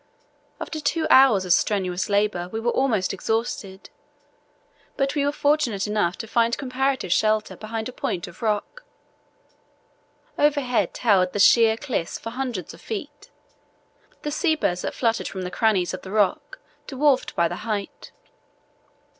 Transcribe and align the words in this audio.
After 0.59 0.79
two 0.79 1.05
hours 1.11 1.45
of 1.45 1.53
strenuous 1.53 2.09
labour 2.09 2.49
we 2.51 2.59
were 2.59 2.71
almost 2.71 3.13
exhausted, 3.13 3.91
but 4.97 5.13
we 5.13 5.23
were 5.23 5.31
fortunate 5.31 5.85
enough 5.85 6.17
to 6.17 6.27
find 6.27 6.57
comparative 6.57 7.11
shelter 7.13 7.55
behind 7.55 7.87
a 7.87 7.91
point 7.93 8.27
of 8.27 8.41
rock. 8.41 8.83
Overhead 10.39 10.95
towered 10.95 11.33
the 11.33 11.39
sheer 11.39 11.77
cliffs 11.77 12.17
for 12.17 12.31
hundreds 12.31 12.73
of 12.73 12.81
feet, 12.81 13.29
the 14.23 14.31
sea 14.31 14.55
birds 14.55 14.81
that 14.81 14.95
fluttered 14.95 15.27
from 15.27 15.43
the 15.43 15.51
crannies 15.51 15.93
of 15.93 16.01
the 16.01 16.09
rock 16.09 16.57
dwarfed 16.87 17.35
by 17.35 17.47
the 17.47 17.57
height. 17.57 18.11